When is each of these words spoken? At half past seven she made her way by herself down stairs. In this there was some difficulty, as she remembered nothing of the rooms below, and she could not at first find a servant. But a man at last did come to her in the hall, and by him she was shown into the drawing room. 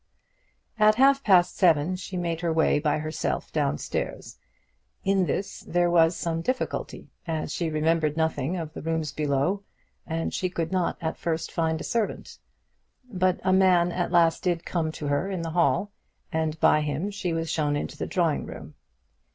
At 0.79 0.95
half 0.95 1.23
past 1.23 1.55
seven 1.57 1.95
she 1.95 2.17
made 2.17 2.41
her 2.41 2.51
way 2.51 2.79
by 2.79 2.97
herself 2.97 3.51
down 3.53 3.77
stairs. 3.77 4.39
In 5.03 5.27
this 5.27 5.59
there 5.67 5.91
was 5.91 6.15
some 6.17 6.41
difficulty, 6.41 7.11
as 7.27 7.51
she 7.53 7.69
remembered 7.69 8.17
nothing 8.17 8.57
of 8.57 8.73
the 8.73 8.81
rooms 8.81 9.11
below, 9.11 9.61
and 10.07 10.33
she 10.33 10.49
could 10.49 10.71
not 10.71 10.97
at 11.01 11.17
first 11.17 11.51
find 11.51 11.79
a 11.79 11.83
servant. 11.83 12.39
But 13.11 13.39
a 13.43 13.53
man 13.53 13.91
at 13.91 14.11
last 14.11 14.41
did 14.41 14.65
come 14.65 14.91
to 14.93 15.05
her 15.05 15.29
in 15.29 15.43
the 15.43 15.51
hall, 15.51 15.91
and 16.31 16.59
by 16.59 16.81
him 16.81 17.11
she 17.11 17.31
was 17.31 17.51
shown 17.51 17.75
into 17.75 17.95
the 17.95 18.07
drawing 18.07 18.47
room. 18.47 18.73